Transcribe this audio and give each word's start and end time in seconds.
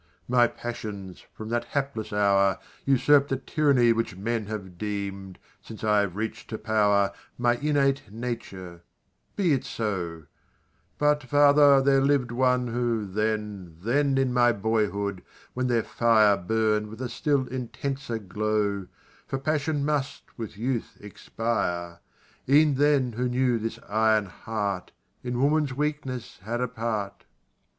My 0.27 0.47
passions, 0.47 1.23
from 1.31 1.49
that 1.49 1.63
hapless 1.75 2.11
hour, 2.11 2.57
Usurp'd 2.85 3.31
a 3.33 3.35
tyranny 3.37 3.93
which 3.93 4.15
men 4.15 4.47
Have 4.47 4.79
deem'd, 4.79 5.37
since 5.61 5.83
I 5.83 5.99
have 5.99 6.15
reach'd 6.15 6.49
to 6.49 6.57
power, 6.57 7.11
My 7.37 7.57
innate 7.57 8.11
nature 8.11 8.81
be 9.35 9.53
it 9.53 9.63
so: 9.63 10.23
But 10.97 11.21
father, 11.25 11.83
there 11.83 12.01
liv'd 12.01 12.31
one 12.31 12.65
who, 12.69 13.05
then, 13.05 13.77
Then 13.79 14.17
in 14.17 14.33
my 14.33 14.51
boyhood 14.53 15.21
when 15.53 15.67
their 15.67 15.83
fire 15.83 16.35
Burn'd 16.35 16.87
with 16.87 16.99
a 17.03 17.07
still 17.07 17.45
intenser 17.49 18.17
glow, 18.17 18.87
(For 19.27 19.37
passion 19.37 19.85
must, 19.85 20.23
with 20.35 20.57
youth, 20.57 20.97
expire) 20.99 21.99
E'en 22.49 22.73
then 22.73 23.11
who 23.11 23.29
knew 23.29 23.59
this 23.59 23.77
iron 23.87 24.25
heart 24.25 24.93
In 25.21 25.39
woman's 25.39 25.75
weakness 25.75 26.39
had 26.43 26.59
a 26.59 26.67
part. 26.67 27.25